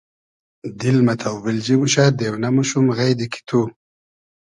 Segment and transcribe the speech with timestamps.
[0.79, 3.59] دیل مۂ تۆبیلجی موشۂ دېونۂ موشوم غݷدی کی تو